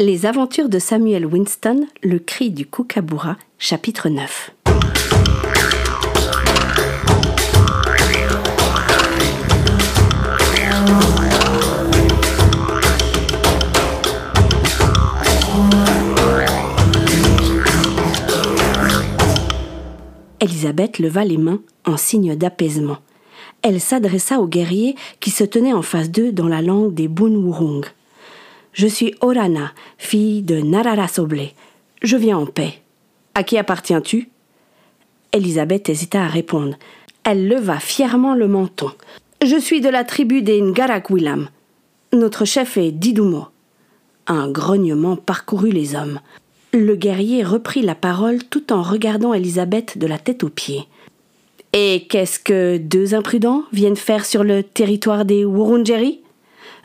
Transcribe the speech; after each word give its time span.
Les 0.00 0.24
aventures 0.24 0.70
de 0.70 0.78
Samuel 0.78 1.26
Winston, 1.26 1.86
le 2.02 2.18
cri 2.18 2.50
du 2.50 2.64
kookaburra, 2.66 3.36
chapitre 3.58 4.08
9. 4.08 4.50
Elisabeth 20.40 20.98
leva 20.98 21.24
les 21.24 21.36
mains 21.36 21.60
en 21.84 21.98
signe 21.98 22.34
d'apaisement. 22.34 22.96
Elle 23.60 23.80
s'adressa 23.80 24.40
au 24.40 24.46
guerrier 24.48 24.96
qui 25.20 25.30
se 25.30 25.44
tenait 25.44 25.74
en 25.74 25.82
face 25.82 26.10
d'eux 26.10 26.32
dans 26.32 26.48
la 26.48 26.62
langue 26.62 26.94
des 26.94 27.08
Bunwurrung. 27.08 27.84
Je 28.72 28.86
suis 28.86 29.14
Orana, 29.20 29.72
fille 29.98 30.40
de 30.42 30.56
Narara 30.56 31.06
Soble. 31.06 31.50
Je 32.02 32.16
viens 32.16 32.38
en 32.38 32.46
paix. 32.46 32.80
À 33.34 33.42
qui 33.42 33.58
appartiens-tu? 33.58 34.30
Elisabeth 35.32 35.90
hésita 35.90 36.22
à 36.22 36.28
répondre. 36.28 36.76
Elle 37.22 37.48
leva 37.48 37.78
fièrement 37.80 38.34
le 38.34 38.48
menton. 38.48 38.90
Je 39.44 39.56
suis 39.56 39.82
de 39.82 39.90
la 39.90 40.04
tribu 40.04 40.40
des 40.40 40.60
Ngarakwilam. 40.62 41.48
Notre 42.14 42.46
chef 42.46 42.78
est 42.78 42.92
Didumo. 42.92 43.48
Un 44.26 44.50
grognement 44.50 45.16
parcourut 45.16 45.70
les 45.70 45.94
hommes. 45.94 46.20
Le 46.72 46.96
guerrier 46.96 47.44
reprit 47.44 47.82
la 47.82 47.94
parole 47.94 48.42
tout 48.44 48.72
en 48.72 48.80
regardant 48.80 49.34
Elisabeth 49.34 49.98
de 49.98 50.06
la 50.06 50.18
tête 50.18 50.44
aux 50.44 50.48
pieds. 50.48 50.86
Et 51.74 52.06
qu'est-ce 52.08 52.38
que 52.38 52.78
deux 52.78 53.14
imprudents 53.14 53.64
viennent 53.72 53.96
faire 53.96 54.24
sur 54.24 54.44
le 54.44 54.62
territoire 54.62 55.26
des 55.26 55.44
Wurundjeri? 55.44 56.22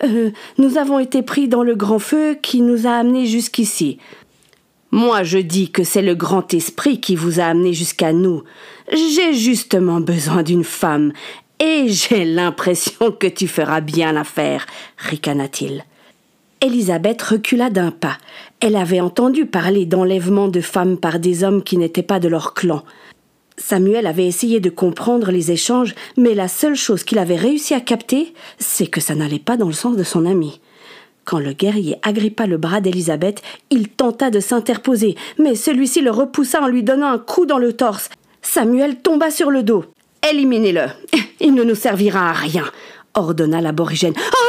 Euh, 0.03 0.31
Nous 0.57 0.77
avons 0.77 0.99
été 0.99 1.21
pris 1.21 1.47
dans 1.47 1.63
le 1.63 1.75
grand 1.75 1.99
feu 1.99 2.37
qui 2.41 2.61
nous 2.61 2.87
a 2.87 2.91
amenés 2.91 3.25
jusqu'ici. 3.25 3.97
Moi, 4.91 5.23
je 5.23 5.37
dis 5.37 5.69
que 5.69 5.83
c'est 5.83 6.01
le 6.01 6.15
grand 6.15 6.53
esprit 6.53 7.01
qui 7.01 7.15
vous 7.15 7.39
a 7.39 7.45
amené 7.45 7.73
jusqu'à 7.73 8.13
nous. 8.13 8.43
J'ai 8.91 9.33
justement 9.33 9.99
besoin 9.99 10.43
d'une 10.43 10.63
femme, 10.63 11.11
et 11.59 11.87
j'ai 11.89 12.23
l'impression 12.23 13.11
que 13.11 13.27
tu 13.27 13.47
feras 13.47 13.81
bien 13.81 14.13
l'affaire, 14.13 14.65
ricana-t-il. 14.97 15.83
Elisabeth 16.61 17.21
recula 17.21 17.69
d'un 17.69 17.91
pas. 17.91 18.17
Elle 18.59 18.75
avait 18.75 19.01
entendu 19.01 19.45
parler 19.45 19.85
d'enlèvement 19.85 20.47
de 20.47 20.61
femmes 20.61 20.97
par 20.97 21.19
des 21.19 21.43
hommes 21.43 21.63
qui 21.63 21.77
n'étaient 21.77 22.01
pas 22.01 22.19
de 22.19 22.27
leur 22.27 22.53
clan. 22.53 22.83
Samuel 23.57 24.05
avait 24.05 24.27
essayé 24.27 24.59
de 24.59 24.69
comprendre 24.69 25.31
les 25.31 25.51
échanges, 25.51 25.95
mais 26.15 26.35
la 26.35 26.47
seule 26.47 26.75
chose 26.75 27.03
qu'il 27.03 27.17
avait 27.17 27.35
réussi 27.35 27.73
à 27.73 27.81
capter, 27.81 28.33
c'est 28.59 28.87
que 28.87 29.01
ça 29.01 29.15
n'allait 29.15 29.39
pas 29.39 29.57
dans 29.57 29.67
le 29.67 29.73
sens 29.73 29.97
de 29.97 30.03
son 30.03 30.25
ami. 30.25 30.59
Quand 31.25 31.39
le 31.39 31.53
guerrier 31.53 31.97
agrippa 32.03 32.45
le 32.45 32.57
bras 32.57 32.79
d'Elisabeth, 32.79 33.41
il 33.69 33.89
tenta 33.89 34.29
de 34.29 34.39
s'interposer, 34.39 35.15
mais 35.39 35.55
celui-ci 35.55 36.01
le 36.01 36.11
repoussa 36.11 36.61
en 36.61 36.67
lui 36.67 36.83
donnant 36.83 37.11
un 37.11 37.17
coup 37.17 37.45
dans 37.45 37.57
le 37.57 37.73
torse. 37.73 38.09
Samuel 38.41 38.97
tomba 38.97 39.31
sur 39.31 39.51
le 39.51 39.63
dos. 39.63 39.83
Éliminez-le. 40.29 40.85
Il 41.39 41.53
ne 41.53 41.63
nous 41.63 41.75
servira 41.75 42.29
à 42.29 42.33
rien, 42.33 42.63
ordonna 43.13 43.59
l'aborigène. 43.59 44.13
Oh 44.17 44.46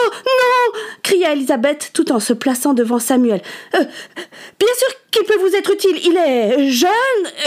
cria 1.08 1.32
Elisabeth 1.32 1.90
tout 1.94 2.12
en 2.12 2.20
se 2.20 2.34
plaçant 2.34 2.74
devant 2.74 2.98
Samuel. 2.98 3.40
Euh, 3.74 3.78
bien 3.78 4.74
sûr 4.76 4.88
qu'il 5.10 5.24
peut 5.24 5.38
vous 5.40 5.54
être 5.56 5.72
utile. 5.72 5.96
Il 6.04 6.16
est 6.18 6.68
jeune 6.68 6.90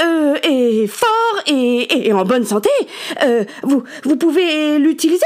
euh, 0.03 0.35
et 0.41 0.87
fort 0.87 1.43
et, 1.45 2.11
en 2.11 2.25
bonne 2.25 2.43
santé. 2.43 2.71
Euh, 3.23 3.43
vous, 3.61 4.15
pouvez 4.17 4.79
l'utiliser. 4.79 5.21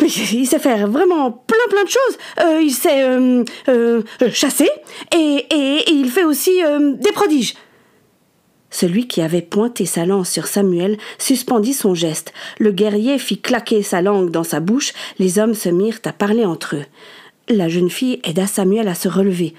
Il 0.00 0.46
sait 0.46 0.60
faire 0.60 0.86
vraiment 0.86 1.32
plein 1.32 1.66
plein 1.68 1.82
de 1.82 1.88
choses. 1.88 2.62
il 2.62 2.72
sait 2.72 4.30
chasser 4.32 4.70
et, 5.12 5.90
il 5.90 6.08
fait 6.10 6.24
aussi 6.24 6.60
des 6.94 7.12
prodiges. 7.12 7.54
Celui 8.70 9.08
qui 9.08 9.20
avait 9.20 9.42
pointé 9.42 9.84
sa 9.84 10.06
lance 10.06 10.30
sur 10.30 10.46
Samuel 10.46 10.96
suspendit 11.18 11.74
son 11.74 11.96
geste. 11.96 12.32
Le 12.60 12.70
guerrier 12.70 13.18
fit 13.18 13.40
claquer 13.40 13.82
sa 13.82 14.00
langue 14.00 14.30
dans 14.30 14.44
sa 14.44 14.60
bouche. 14.60 14.92
Les 15.18 15.40
hommes 15.40 15.54
se 15.54 15.68
mirent 15.68 15.98
à 16.04 16.12
parler 16.12 16.44
entre 16.44 16.76
eux. 16.76 16.84
La 17.50 17.68
jeune 17.68 17.90
fille 17.90 18.20
aida 18.22 18.46
Samuel 18.46 18.86
à 18.86 18.94
se 18.94 19.08
relever. 19.08 19.54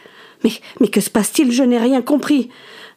Mais, 0.45 0.51
mais 0.79 0.87
que 0.87 1.01
se 1.01 1.09
passe-t-il? 1.09 1.51
Je 1.51 1.61
n'ai 1.61 1.77
rien 1.77 2.01
compris. 2.01 2.49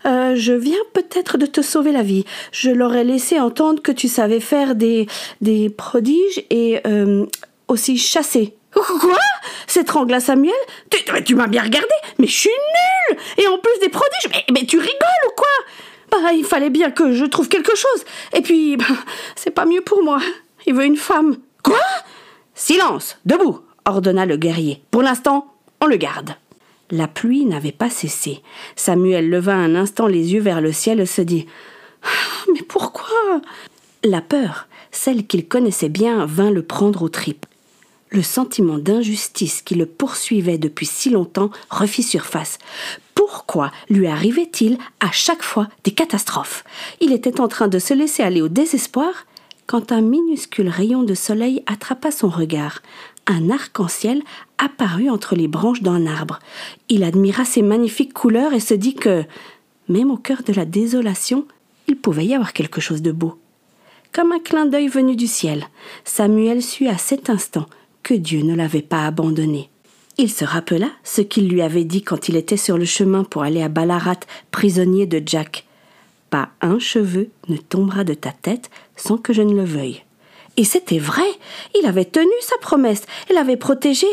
Euh, 0.07 0.37
je 0.37 0.53
viens 0.53 0.79
peut-être 0.93 1.37
de 1.37 1.47
te 1.47 1.63
sauver 1.63 1.91
la 1.91 2.03
vie. 2.03 2.25
Je 2.53 2.71
leur 2.71 2.95
ai 2.95 3.03
laissé 3.03 3.41
entendre 3.41 3.83
que 3.83 3.91
tu 3.91 4.07
savais 4.07 4.39
faire 4.39 4.77
des, 4.77 5.09
des 5.41 5.69
prodiges 5.69 6.45
et 6.51 6.81
euh, 6.87 7.27
aussi 7.67 7.99
chasser. 7.99 8.55
Quoi? 8.73 9.19
S'étrangla 9.67 10.21
Samuel? 10.21 10.55
Tu, 10.91 10.99
tu 11.25 11.35
m'as 11.35 11.49
bien 11.49 11.63
regardé, 11.63 11.89
mais 12.19 12.29
je 12.29 12.39
suis 12.39 12.51
nulle 12.51 13.19
Et 13.39 13.49
en 13.49 13.59
plus 13.59 13.79
des 13.81 13.89
prodiges, 13.89 14.45
mais, 14.53 14.65
tu 14.65 14.79
rigoles 14.79 15.27
ou 15.27 15.33
quoi? 15.37 15.47
Bah, 16.13 16.33
il 16.33 16.45
fallait 16.45 16.71
bien 16.71 16.93
que 16.93 17.13
je 17.13 17.25
trouve 17.25 17.49
quelque 17.49 17.75
chose. 17.75 18.05
Et 18.33 18.43
puis, 18.43 18.77
bah, 18.77 18.85
c'est 19.35 19.51
pas 19.51 19.65
mieux 19.65 19.81
pour 19.81 20.05
moi. 20.05 20.21
Il 20.67 20.75
veut 20.75 20.85
une 20.85 20.97
femme. 20.97 21.39
Quoi? 21.65 21.81
Silence, 22.55 23.19
debout, 23.25 23.61
ordonna 23.85 24.27
le 24.27 24.37
guerrier. 24.37 24.83
Pour 24.91 25.03
l'instant, 25.03 25.47
on 25.81 25.87
le 25.87 25.97
garde. 25.97 26.37
La 26.91 27.09
pluie 27.09 27.45
n'avait 27.45 27.73
pas 27.73 27.91
cessé. 27.91 28.43
Samuel 28.77 29.31
leva 29.31 29.55
un 29.55 29.75
instant 29.75 30.07
les 30.07 30.33
yeux 30.33 30.41
vers 30.41 30.61
le 30.61 30.73
ciel 30.73 31.01
et 31.01 31.07
se 31.07 31.23
dit 31.23 31.47
Mais 32.53 32.63
pourquoi? 32.63 33.41
La 34.05 34.21
peur, 34.21 34.69
celle 34.91 35.27
qu'il 35.27 35.49
connaissait 35.49 35.89
bien, 35.89 36.27
vint 36.27 36.51
le 36.51 36.63
prendre 36.63 37.03
aux 37.03 37.09
tripes. 37.09 37.47
Le 38.11 38.23
sentiment 38.23 38.79
d'injustice 38.79 39.63
qui 39.63 39.75
le 39.75 39.87
poursuivait 39.87 40.59
depuis 40.59 40.87
si 40.87 41.11
longtemps 41.11 41.51
refit 41.71 42.03
surface. 42.03 42.59
Pourquoi 43.15 43.73
lui 43.89 44.07
arrivait-il 44.07 44.79
à 45.01 45.11
chaque 45.11 45.43
fois 45.43 45.69
des 45.85 45.91
catastrophes? 45.91 46.65
Il 47.01 47.13
était 47.13 47.41
en 47.41 47.49
train 47.49 47.69
de 47.69 47.79
se 47.79 47.95
laisser 47.95 48.23
aller 48.23 48.43
au 48.43 48.49
désespoir 48.49 49.27
quand 49.67 49.91
un 49.91 50.03
minuscule 50.03 50.69
rayon 50.69 51.03
de 51.03 51.15
soleil 51.15 51.63
attrapa 51.67 52.11
son 52.11 52.29
regard. 52.29 52.83
Un 53.27 53.51
arc-en-ciel 53.51 54.23
apparut 54.59 55.09
entre 55.09 55.35
les 55.35 55.49
branches 55.49 55.83
d'un 55.83 56.07
arbre. 56.07 56.39
Il 56.89 57.05
admira 57.05 57.45
ces 57.45 57.63
magnifiques 57.63 58.13
couleurs 58.13 58.53
et 58.53 58.61
se 58.61 58.75
dit 58.75 58.95
que, 58.95 59.25
même 59.89 60.11
au 60.11 60.17
cœur 60.17 60.43
de 60.43 60.53
la 60.53 60.65
désolation, 60.65 61.47
il 61.89 61.97
pouvait 61.97 62.27
y 62.27 62.35
avoir 62.35 62.53
quelque 62.53 62.81
chose 62.81 63.03
de 63.03 63.13
beau. 63.13 63.39
Comme 64.13 64.33
un 64.33 64.39
clin 64.39 64.67
d'œil 64.67 64.89
venu 64.89 65.17
du 65.17 65.27
ciel, 65.27 65.67
Samuel 66.05 66.63
sut 66.63 66.89
à 66.89 66.99
cet 66.99 67.31
instant 67.31 67.67
que 68.03 68.15
Dieu 68.15 68.43
ne 68.43 68.55
l'avait 68.55 68.83
pas 68.83 69.07
abandonné. 69.07 69.71
Il 70.19 70.31
se 70.31 70.45
rappela 70.45 70.91
ce 71.03 71.23
qu'il 71.23 71.49
lui 71.49 71.63
avait 71.63 71.85
dit 71.85 72.03
quand 72.03 72.29
il 72.29 72.37
était 72.37 72.57
sur 72.57 72.79
le 72.79 72.85
chemin 72.85 73.25
pour 73.25 73.43
aller 73.43 73.63
à 73.63 73.69
Ballarat, 73.69 74.21
prisonnier 74.53 75.07
de 75.07 75.21
Jack. 75.25 75.67
Pas 76.31 76.51
un 76.61 76.79
cheveu 76.79 77.31
ne 77.49 77.57
tombera 77.57 78.05
de 78.05 78.15
ta 78.15 78.31
tête 78.31 78.71
sans 78.97 79.17
que 79.17 79.33
je 79.33 79.43
ne 79.43 79.55
le 79.55 79.65
veuille. 79.65 80.05
Et 80.57 80.65
c'était 80.65 80.99
vrai, 80.99 81.27
il 81.79 81.87
avait 81.87 82.05
tenu 82.05 82.33
sa 82.41 82.57
promesse, 82.59 83.03
il 83.31 83.37
avait 83.37 83.57
protégé. 83.57 84.07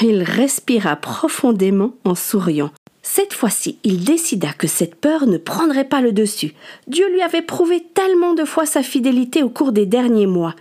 Il 0.00 0.22
respira 0.22 0.96
profondément 0.96 1.94
en 2.04 2.14
souriant. 2.14 2.70
Cette 3.02 3.34
fois-ci, 3.34 3.78
il 3.84 4.04
décida 4.04 4.52
que 4.52 4.66
cette 4.66 4.94
peur 4.94 5.26
ne 5.26 5.36
prendrait 5.36 5.88
pas 5.88 6.00
le 6.00 6.12
dessus. 6.12 6.54
Dieu 6.86 7.12
lui 7.12 7.20
avait 7.20 7.42
prouvé 7.42 7.84
tellement 7.94 8.32
de 8.32 8.44
fois 8.44 8.64
sa 8.64 8.82
fidélité 8.82 9.42
au 9.42 9.50
cours 9.50 9.72
des 9.72 9.86
derniers 9.86 10.26
mois. 10.26 10.54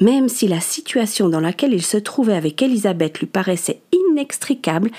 Même 0.00 0.28
si 0.28 0.48
la 0.48 0.60
situation 0.60 1.28
dans 1.28 1.40
laquelle 1.40 1.74
il 1.74 1.84
se 1.84 1.96
trouvait 1.96 2.34
avec 2.34 2.62
Élisabeth 2.62 3.18
lui 3.18 3.26
paraissait 3.26 3.80
inextricable, 3.92 4.90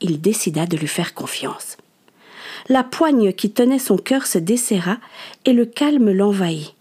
il 0.00 0.20
décida 0.20 0.66
de 0.66 0.76
lui 0.76 0.88
faire 0.88 1.14
confiance. 1.14 1.76
La 2.68 2.82
poigne 2.82 3.32
qui 3.32 3.50
tenait 3.50 3.78
son 3.78 3.96
cœur 3.96 4.26
se 4.26 4.38
desserra 4.38 4.98
et 5.44 5.52
le 5.52 5.64
calme 5.64 6.10
l'envahit. 6.10 6.74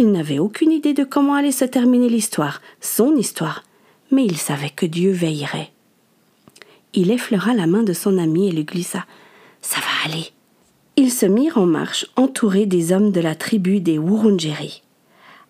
Il 0.00 0.12
n'avait 0.12 0.38
aucune 0.38 0.72
idée 0.72 0.94
de 0.94 1.04
comment 1.04 1.34
allait 1.34 1.52
se 1.52 1.66
terminer 1.66 2.08
l'histoire, 2.08 2.62
son 2.80 3.16
histoire, 3.16 3.64
mais 4.10 4.24
il 4.24 4.38
savait 4.38 4.70
que 4.70 4.86
Dieu 4.86 5.10
veillerait. 5.10 5.72
Il 6.94 7.10
effleura 7.10 7.52
la 7.52 7.66
main 7.66 7.82
de 7.82 7.92
son 7.92 8.16
ami 8.16 8.48
et 8.48 8.50
lui 8.50 8.64
glissa. 8.64 9.04
Ça 9.60 9.78
va 9.78 10.10
aller. 10.10 10.30
Ils 10.96 11.12
se 11.12 11.26
mirent 11.26 11.58
en 11.58 11.66
marche, 11.66 12.06
entourés 12.16 12.64
des 12.64 12.92
hommes 12.94 13.12
de 13.12 13.20
la 13.20 13.34
tribu 13.34 13.80
des 13.80 13.98
Wurundjeri. 13.98 14.82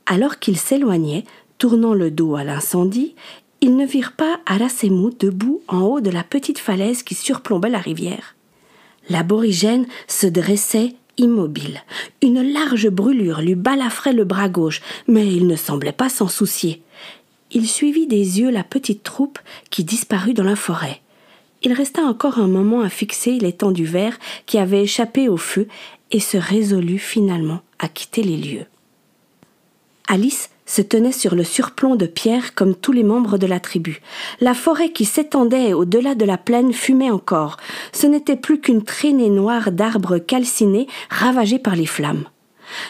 Alors 0.06 0.40
qu'ils 0.40 0.58
s'éloignaient, 0.58 1.22
Tournant 1.58 1.94
le 1.94 2.10
dos 2.10 2.34
à 2.34 2.42
l'incendie, 2.42 3.14
ils 3.60 3.76
ne 3.76 3.86
virent 3.86 4.16
pas 4.16 4.40
Arasemou 4.46 5.10
debout 5.10 5.60
en 5.68 5.82
haut 5.82 6.00
de 6.00 6.10
la 6.10 6.24
petite 6.24 6.58
falaise 6.58 7.04
qui 7.04 7.14
surplombait 7.14 7.70
la 7.70 7.78
rivière. 7.78 8.34
L'aborigène 9.10 9.86
se 10.08 10.26
dressait 10.26 10.96
immobile. 11.20 11.82
Une 12.22 12.42
large 12.42 12.88
brûlure 12.88 13.40
lui 13.40 13.54
balafrait 13.54 14.12
le 14.12 14.24
bras 14.24 14.48
gauche, 14.48 14.80
mais 15.06 15.26
il 15.26 15.46
ne 15.46 15.56
semblait 15.56 15.92
pas 15.92 16.08
s'en 16.08 16.28
soucier. 16.28 16.82
Il 17.52 17.68
suivit 17.68 18.06
des 18.06 18.40
yeux 18.40 18.50
la 18.50 18.64
petite 18.64 19.02
troupe 19.02 19.38
qui 19.70 19.84
disparut 19.84 20.34
dans 20.34 20.44
la 20.44 20.56
forêt. 20.56 21.00
Il 21.62 21.72
resta 21.72 22.02
encore 22.02 22.38
un 22.38 22.46
moment 22.46 22.80
à 22.80 22.88
fixer 22.88 23.38
l'étendue 23.38 23.84
vert 23.84 24.18
qui 24.46 24.58
avait 24.58 24.82
échappé 24.82 25.28
au 25.28 25.36
feu 25.36 25.68
et 26.10 26.20
se 26.20 26.36
résolut 26.36 26.98
finalement 26.98 27.60
à 27.78 27.88
quitter 27.88 28.22
les 28.22 28.36
lieux. 28.36 28.66
Alice 30.08 30.50
se 30.70 30.82
tenait 30.82 31.10
sur 31.10 31.34
le 31.34 31.42
surplomb 31.42 31.96
de 31.96 32.06
pierre 32.06 32.54
comme 32.54 32.76
tous 32.76 32.92
les 32.92 33.02
membres 33.02 33.38
de 33.38 33.46
la 33.46 33.58
tribu. 33.58 34.00
La 34.40 34.54
forêt 34.54 34.92
qui 34.92 35.04
s'étendait 35.04 35.72
au-delà 35.72 36.14
de 36.14 36.24
la 36.24 36.38
plaine 36.38 36.72
fumait 36.72 37.10
encore. 37.10 37.56
Ce 37.92 38.06
n'était 38.06 38.36
plus 38.36 38.60
qu'une 38.60 38.84
traînée 38.84 39.30
noire 39.30 39.72
d'arbres 39.72 40.18
calcinés 40.18 40.86
ravagés 41.10 41.58
par 41.58 41.74
les 41.74 41.86
flammes. 41.86 42.24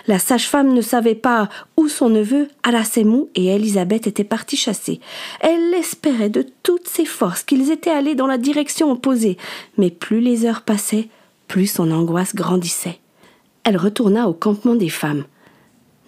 La 0.07 0.19
sage-femme 0.19 0.75
ne 0.75 0.83
savait 0.83 1.15
pas 1.15 1.49
où 1.79 1.89
son 1.89 2.11
neveu, 2.11 2.49
Arasemou 2.65 3.31
et 3.35 3.47
Elisabeth 3.47 4.07
étaient 4.07 4.25
partis 4.25 4.59
chasser. 4.59 5.01
Elle 5.41 5.73
espérait 5.73 6.29
de 6.29 6.45
toutes 6.63 6.87
ses 6.87 7.07
forces 7.07 7.43
qu'ils 7.43 7.71
étaient 7.71 7.89
allés 7.89 8.15
dans 8.15 8.27
la 8.27 8.37
direction 8.37 8.93
opposée, 8.93 9.39
mais 9.79 9.89
plus 9.89 10.21
les 10.21 10.45
heures 10.45 10.63
passaient, 10.63 11.09
plus 11.49 11.67
son 11.67 11.91
angoisse 11.93 12.35
grandissait. 12.35 12.99
Elle 13.65 13.79
retourna 13.79 14.29
au 14.29 14.35
campement 14.35 14.75
des 14.75 14.91
femmes. 14.91 15.25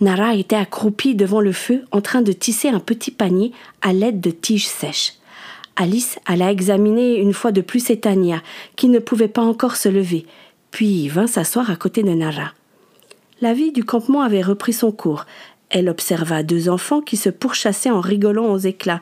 Nara 0.01 0.35
était 0.35 0.57
accroupie 0.57 1.15
devant 1.15 1.41
le 1.41 1.53
feu 1.53 1.85
en 1.93 2.01
train 2.01 2.23
de 2.23 2.33
tisser 2.33 2.69
un 2.69 2.81
petit 2.81 3.11
panier 3.11 3.53
à 3.83 3.93
l'aide 3.93 4.21
de 4.21 4.31
tiges 4.31 4.67
sèches. 4.67 5.15
Alice 5.77 6.19
alla 6.27 6.51
examiner 6.51 7.17
une 7.17 7.33
fois 7.33 7.53
de 7.53 7.61
plus 7.61 7.91
Etania, 7.91 8.43
qui 8.77 8.89
ne 8.89 8.99
pouvait 8.99 9.29
pas 9.29 9.43
encore 9.43 9.77
se 9.77 9.89
lever, 9.89 10.27
puis 10.71 11.09
vint 11.09 11.27
s'asseoir 11.27 11.71
à 11.71 11.77
côté 11.77 12.03
de 12.03 12.11
Nara. 12.11 12.53
La 13.41 13.55
vie 13.55 13.73
du 13.73 13.85
campement 13.85 14.23
avait 14.23 14.43
repris 14.43 14.73
son 14.73 14.93
cours. 14.93 15.25
Elle 15.71 15.89
observa 15.89 16.43
deux 16.43 16.69
enfants 16.69 17.01
qui 17.01 17.17
se 17.17 17.31
pourchassaient 17.31 17.91
en 17.91 18.01
rigolant 18.01 18.53
aux 18.53 18.59
éclats. 18.59 19.01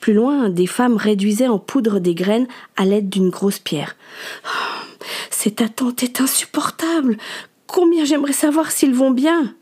Plus 0.00 0.12
loin, 0.12 0.48
des 0.48 0.66
femmes 0.66 0.96
réduisaient 0.96 1.48
en 1.48 1.58
poudre 1.58 1.98
des 1.98 2.14
graines 2.14 2.48
à 2.76 2.84
l'aide 2.84 3.08
d'une 3.08 3.30
grosse 3.30 3.58
pierre. 3.58 3.96
Oh, 4.44 4.84
cette 5.30 5.62
attente 5.62 6.02
est 6.02 6.20
insupportable. 6.20 7.16
Combien 7.66 8.04
j'aimerais 8.04 8.32
savoir 8.32 8.70
s'ils 8.70 8.94
vont 8.94 9.10
bien. 9.10 9.54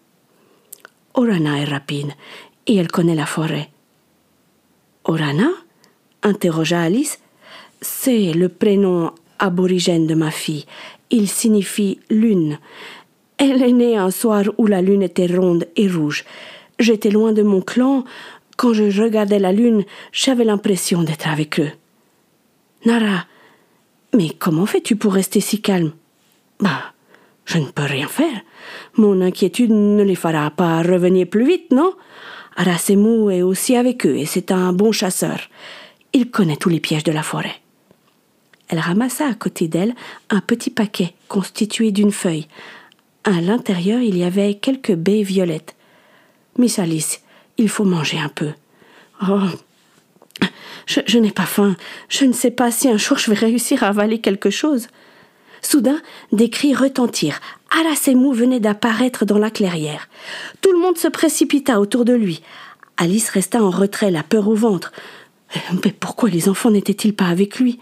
Orana 1.16 1.58
est 1.60 1.64
rapide 1.64 2.12
et 2.66 2.76
elle 2.76 2.88
connaît 2.88 3.14
la 3.14 3.26
forêt. 3.26 3.70
Orana? 5.04 5.48
interrogea 6.22 6.82
Alice. 6.82 7.18
C'est 7.80 8.32
le 8.32 8.48
prénom 8.48 9.12
aborigène 9.38 10.06
de 10.06 10.14
ma 10.14 10.30
fille. 10.30 10.66
Il 11.10 11.28
signifie 11.28 12.00
lune. 12.10 12.58
Elle 13.38 13.62
est 13.62 13.72
née 13.72 13.96
un 13.96 14.10
soir 14.10 14.44
où 14.58 14.66
la 14.66 14.82
lune 14.82 15.02
était 15.02 15.26
ronde 15.26 15.66
et 15.76 15.88
rouge. 15.88 16.24
J'étais 16.78 17.10
loin 17.10 17.32
de 17.32 17.42
mon 17.42 17.60
clan. 17.60 18.04
Quand 18.56 18.72
je 18.72 19.02
regardais 19.02 19.38
la 19.38 19.52
lune, 19.52 19.84
j'avais 20.12 20.44
l'impression 20.44 21.02
d'être 21.02 21.28
avec 21.28 21.60
eux. 21.60 21.70
Nara, 22.84 23.26
mais 24.14 24.30
comment 24.30 24.66
fais-tu 24.66 24.96
pour 24.96 25.14
rester 25.14 25.40
si 25.40 25.60
calme? 25.60 25.92
Bah, 26.60 26.94
je 27.46 27.58
ne 27.58 27.66
peux 27.66 27.84
rien 27.84 28.08
faire. 28.08 28.40
Mon 28.96 29.20
inquiétude 29.22 29.70
ne 29.70 30.02
les 30.02 30.14
fera 30.14 30.50
pas 30.50 30.82
revenir 30.82 31.26
plus 31.26 31.46
vite, 31.46 31.70
non? 31.72 31.94
Arasemou 32.56 33.30
est 33.30 33.42
aussi 33.42 33.76
avec 33.76 34.06
eux 34.06 34.16
et 34.16 34.26
c'est 34.26 34.52
un 34.52 34.72
bon 34.72 34.92
chasseur. 34.92 35.40
Il 36.12 36.30
connaît 36.30 36.56
tous 36.56 36.68
les 36.68 36.80
pièges 36.80 37.04
de 37.04 37.12
la 37.12 37.22
forêt. 37.22 37.54
Elle 38.68 38.80
ramassa 38.80 39.26
à 39.28 39.34
côté 39.34 39.68
d'elle 39.68 39.94
un 40.28 40.40
petit 40.40 40.70
paquet 40.70 41.14
constitué 41.28 41.92
d'une 41.92 42.12
feuille, 42.12 42.48
à 43.26 43.40
l'intérieur, 43.40 44.00
il 44.02 44.16
y 44.16 44.22
avait 44.22 44.54
quelques 44.54 44.94
baies 44.94 45.24
violettes. 45.24 45.74
Miss 46.58 46.78
Alice, 46.78 47.22
il 47.58 47.68
faut 47.68 47.82
manger 47.82 48.20
un 48.20 48.28
peu. 48.28 48.50
Oh. 49.28 49.40
Je, 50.86 51.18
n'ai 51.18 51.32
pas 51.32 51.44
faim. 51.44 51.74
Je 52.08 52.24
ne 52.24 52.32
sais 52.32 52.52
pas 52.52 52.70
si 52.70 52.88
un 52.88 52.96
jour 52.96 53.18
je 53.18 53.28
vais 53.32 53.36
réussir 53.36 53.82
à 53.82 53.88
avaler 53.88 54.20
quelque 54.20 54.50
chose. 54.50 54.86
Soudain, 55.62 56.00
des 56.32 56.50
cris 56.50 56.74
retentirent. 56.74 57.40
Arasemou 57.70 58.32
venait 58.32 58.60
d'apparaître 58.60 59.24
dans 59.24 59.38
la 59.38 59.50
clairière. 59.50 60.08
Tout 60.60 60.72
le 60.72 60.78
monde 60.78 60.98
se 60.98 61.08
précipita 61.08 61.80
autour 61.80 62.04
de 62.04 62.12
lui. 62.12 62.42
Alice 62.96 63.28
resta 63.28 63.62
en 63.62 63.70
retrait, 63.70 64.10
la 64.10 64.22
peur 64.22 64.48
au 64.48 64.54
ventre. 64.54 64.92
Mais 65.84 65.92
pourquoi 65.92 66.28
les 66.28 66.48
enfants 66.48 66.70
n'étaient-ils 66.70 67.14
pas 67.14 67.26
avec 67.26 67.58
lui? 67.58 67.78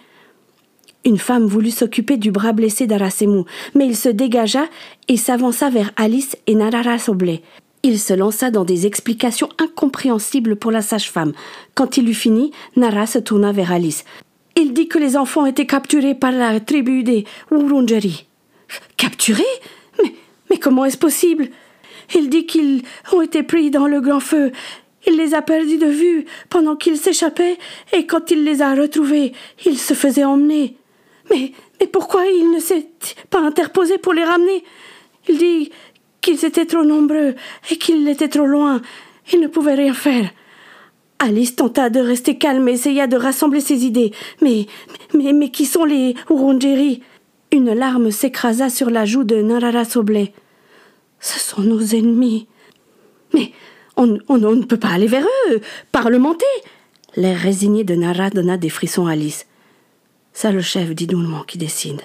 Une 1.05 1.19
femme 1.19 1.47
voulut 1.47 1.71
s'occuper 1.71 2.17
du 2.17 2.31
bras 2.31 2.53
blessé 2.53 2.87
d'Arasemou, 2.87 3.45
mais 3.75 3.87
il 3.87 3.97
se 3.97 4.09
dégagea 4.09 4.67
et 5.09 5.19
s'avança 5.19 5.69
vers 5.69 5.93
Alice 5.97 6.37
et 6.47 6.55
Narara 6.55 6.99
Soblé. 6.99 7.43
Il 7.83 8.01
se 8.01 8.15
lança 8.15 8.51
dans 8.51 8.65
des 8.65 8.87
explications 8.87 9.51
incompréhensibles 9.59 10.57
pour 10.57 10.71
la 10.71 10.81
sage-femme. 10.81 11.33
Quand 11.75 11.99
il 11.99 12.09
eut 12.09 12.15
fini, 12.15 12.53
Nara 12.77 13.07
se 13.07 13.19
tourna 13.19 13.53
vers 13.53 13.73
Alice. 13.73 14.05
Il 14.57 14.73
dit 14.73 14.89
que 14.89 14.99
les 14.99 15.17
enfants 15.17 15.47
étaient 15.47 15.67
capturés 15.67 16.15
par 16.15 16.33
la 16.33 16.61
tribu 16.61 17.03
des 17.03 17.25
Wurundjeri. 17.51 18.27
Capturés? 18.97 19.43
Mais, 20.03 20.15
mais 20.51 20.59
comment 20.59 20.85
est-ce 20.85 20.99
possible? 20.99 21.49
Il 22.15 22.29
dit 22.29 22.47
qu'ils 22.47 22.83
ont 23.13 23.23
été 23.23 23.43
pris 23.43 23.71
dans 23.71 23.87
le 23.87 24.01
grand 24.01 24.21
feu. 24.21 24.53
Il 25.07 25.17
les 25.17 25.35
a 25.35 25.43
perdus 25.43 25.79
de 25.79 25.87
vue 25.87 26.25
pendant 26.49 26.77
qu'ils 26.77 26.99
s'échappaient, 26.99 27.59
et 27.93 28.07
quand 28.07 28.31
il 28.31 28.45
les 28.45 28.63
a 28.63 28.75
retrouvés, 28.75 29.33
il 29.67 29.79
se 29.79 29.95
faisait 29.95 30.25
emmener. 30.25 30.77
Mais, 31.31 31.53
mais 31.81 31.87
pourquoi 31.87 32.27
il 32.27 32.51
ne 32.51 32.61
s'est 32.61 32.89
pas 33.31 33.41
interposé 33.41 33.99
pour 33.99 34.13
les 34.13 34.25
ramener? 34.25 34.65
Il 35.29 35.39
dit 35.39 35.71
qu'ils 36.21 36.45
étaient 36.45 36.67
trop 36.67 36.85
nombreux 36.85 37.35
et 37.71 37.77
qu'ils 37.77 38.09
étaient 38.09 38.29
trop 38.29 38.47
loin. 38.47 38.81
Il 39.33 39.41
ne 39.41 39.47
pouvait 39.47 39.75
rien 39.75 39.95
faire. 39.95 40.31
Alice 41.25 41.57
tenta 41.57 41.91
de 41.91 42.01
rester 42.01 42.37
calme 42.37 42.69
et 42.69 42.73
essaya 42.73 43.07
de 43.07 43.17
rassembler 43.17 43.61
ses 43.61 43.85
idées. 43.85 44.13
Mais, 44.43 44.67
mais, 45.15 45.33
mais 45.33 45.51
qui 45.51 45.67
sont 45.67 45.85
les 45.85 46.15
Urunjeri 46.31 47.03
Une 47.53 47.73
larme 47.73 48.11
s'écrasa 48.11 48.71
sur 48.71 48.91
la 48.91 49.05
joue 49.05 49.25
de 49.25 49.41
Narara 49.41 49.85
Soblé. 49.85 50.33
Ce 51.21 51.41
sont 51.41 51.63
nos 51.63 51.81
ennemis. 51.81 52.47
Mais 53.33 53.53
on, 53.97 54.07
ne 54.07 54.65
peut 54.65 54.79
pas 54.79 54.91
aller 54.91 55.07
vers 55.07 55.27
eux, 55.51 55.61
parlementer. 55.93 56.45
L'air 57.17 57.39
résigné 57.39 57.85
de 57.85 57.95
Nara 57.95 58.31
donna 58.31 58.57
des 58.57 58.69
frissons 58.69 59.07
à 59.07 59.13
Alice. 59.13 59.47
C'est 60.33 60.53
le 60.53 60.61
chef, 60.61 60.95
dit 60.95 61.07
nullement, 61.07 61.43
qui 61.45 61.59
décide. 61.59 62.03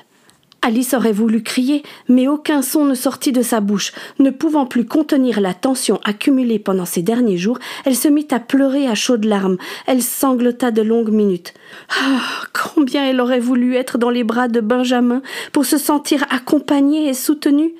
Alice 0.61 0.93
aurait 0.93 1.13
voulu 1.13 1.41
crier, 1.41 1.83
mais 2.09 2.27
aucun 2.27 2.61
son 2.61 2.83
ne 2.83 2.93
sortit 2.93 3.31
de 3.31 3.41
sa 3.41 3.61
bouche. 3.61 3.93
Ne 4.19 4.29
pouvant 4.29 4.65
plus 4.65 4.85
contenir 4.85 5.39
la 5.39 5.53
tension 5.53 5.99
accumulée 6.03 6.59
pendant 6.59 6.85
ces 6.85 7.01
derniers 7.01 7.37
jours, 7.37 7.59
elle 7.85 7.95
se 7.95 8.09
mit 8.09 8.27
à 8.31 8.39
pleurer 8.39 8.87
à 8.87 8.95
chaudes 8.95 9.25
larmes. 9.25 9.57
Elle 9.87 10.01
sanglota 10.01 10.71
de 10.71 10.81
longues 10.81 11.11
minutes. 11.11 11.53
Ah, 11.89 12.21
combien 12.53 13.05
elle 13.05 13.21
aurait 13.21 13.39
voulu 13.39 13.75
être 13.75 13.97
dans 13.97 14.09
les 14.09 14.25
bras 14.25 14.49
de 14.49 14.59
Benjamin 14.59 15.21
pour 15.53 15.65
se 15.65 15.77
sentir 15.77 16.25
accompagnée 16.29 17.07
et 17.07 17.13
soutenue. 17.13 17.73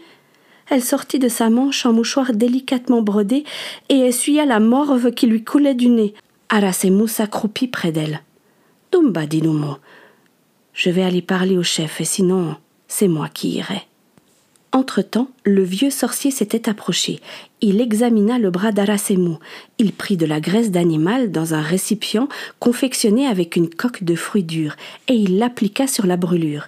Elle 0.69 0.83
sortit 0.83 1.19
de 1.19 1.29
sa 1.29 1.49
manche 1.49 1.85
un 1.85 1.91
mouchoir 1.91 2.31
délicatement 2.31 3.01
brodé 3.01 3.43
et 3.89 3.99
essuya 3.99 4.45
la 4.45 4.59
morve 4.59 5.11
qui 5.11 5.27
lui 5.27 5.43
coulait 5.43 5.75
du 5.75 5.89
nez. 5.89 6.13
Arasemou 6.47 7.07
s'accroupit 7.07 7.67
près 7.67 7.91
d'elle. 7.91 8.21
Dumba, 8.91 9.25
dit 9.25 9.41
je 10.79 10.89
vais 10.89 11.03
aller 11.03 11.21
parler 11.21 11.57
au 11.57 11.63
chef, 11.63 11.99
et 11.99 12.05
sinon, 12.05 12.55
c'est 12.89 13.07
moi 13.07 13.29
qui 13.29 13.51
irai. 13.51 13.83
Entre-temps, 14.71 15.29
le 15.45 15.63
vieux 15.63 15.89
sorcier 15.89 16.29
s'était 16.29 16.69
approché. 16.69 17.21
Il 17.61 17.81
examina 17.81 18.37
le 18.37 18.51
bras 18.51 18.71
d'Arasemou. 18.71 19.39
Il 19.79 19.93
prit 19.93 20.15
de 20.15 20.27
la 20.27 20.39
graisse 20.39 20.69
d'animal 20.69 21.31
dans 21.31 21.53
un 21.55 21.61
récipient 21.61 22.27
confectionné 22.59 23.25
avec 23.25 23.55
une 23.55 23.69
coque 23.69 24.03
de 24.03 24.15
fruits 24.15 24.43
durs, 24.43 24.75
et 25.07 25.15
il 25.15 25.39
l'appliqua 25.39 25.87
sur 25.87 26.05
la 26.05 26.17
brûlure. 26.17 26.67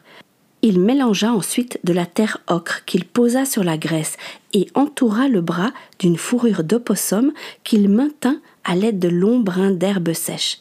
Il 0.63 0.79
mélangea 0.79 1.31
ensuite 1.31 1.79
de 1.83 1.93
la 1.93 2.05
terre 2.05 2.39
ocre 2.47 2.85
qu'il 2.85 3.05
posa 3.05 3.45
sur 3.45 3.63
la 3.63 3.77
graisse 3.77 4.17
et 4.53 4.67
entoura 4.75 5.27
le 5.27 5.41
bras 5.41 5.71
d'une 5.99 6.17
fourrure 6.17 6.63
d'opossum 6.63 7.33
qu'il 7.63 7.89
maintint 7.89 8.39
à 8.63 8.75
l'aide 8.75 8.99
de 8.99 9.09
longs 9.09 9.39
brins 9.39 9.71
d'herbe 9.71 10.13
sèche. 10.13 10.59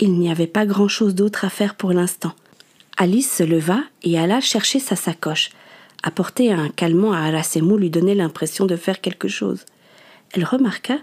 Il 0.00 0.18
n'y 0.18 0.30
avait 0.30 0.46
pas 0.46 0.66
grand-chose 0.66 1.14
d'autre 1.14 1.46
à 1.46 1.50
faire 1.50 1.74
pour 1.74 1.92
l'instant. 1.92 2.32
Alice 2.98 3.30
se 3.30 3.42
leva 3.42 3.82
et 4.02 4.18
alla 4.18 4.40
chercher 4.40 4.78
sa 4.78 4.96
sacoche. 4.96 5.50
Apporter 6.02 6.52
un 6.52 6.70
calmant 6.70 7.12
à 7.12 7.20
Arasemou 7.20 7.76
lui 7.76 7.90
donnait 7.90 8.14
l'impression 8.14 8.64
de 8.64 8.76
faire 8.76 9.00
quelque 9.02 9.28
chose. 9.28 9.66
Elle 10.32 10.44
remarqua 10.44 10.98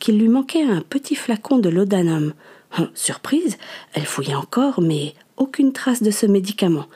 qu'il 0.00 0.18
lui 0.18 0.28
manquait 0.28 0.64
un 0.64 0.80
petit 0.80 1.14
flacon 1.14 1.58
de 1.58 1.68
laudanum. 1.68 2.34
Hum, 2.76 2.90
surprise, 2.94 3.56
elle 3.92 4.06
fouilla 4.06 4.38
encore, 4.38 4.80
mais 4.80 5.14
aucune 5.36 5.72
trace 5.72 6.02
de 6.02 6.10
ce 6.10 6.26
médicament. 6.26 6.86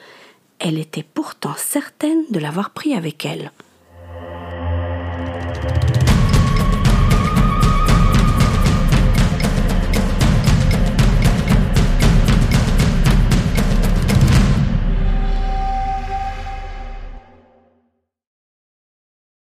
Elle 0.59 0.79
était 0.79 1.05
pourtant 1.15 1.55
certaine 1.57 2.25
de 2.31 2.39
l'avoir 2.41 2.71
pris 2.71 2.95
avec 2.95 3.25
elle. 3.25 3.53